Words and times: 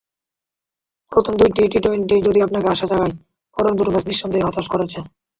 প্রথম 1.11 1.33
দুই 1.39 1.49
টি-টোয়েন্টি 1.67 2.15
যদি 2.27 2.39
আপনাকে 2.41 2.67
আশা 2.67 2.85
জাগায়, 2.91 3.13
পরের 3.57 3.73
দুটো 3.77 3.91
ম্যাচ 3.91 4.05
নিঃসন্দেহে 4.07 4.47
হতাশ 4.47 4.65
করেছে। 4.73 4.97